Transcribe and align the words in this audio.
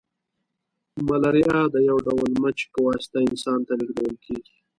ملاریا 1.07 1.59
د 1.73 1.75
یو 1.89 1.97
ډول 2.05 2.29
مچ 2.41 2.59
په 2.73 2.79
واسطه 2.87 3.19
انسان 3.29 3.59
ته 3.67 3.73
لیږدول 3.79 4.15
کیږي 4.25 4.55